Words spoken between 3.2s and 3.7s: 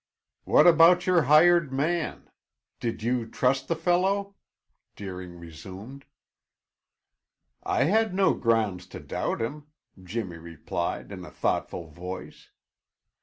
trust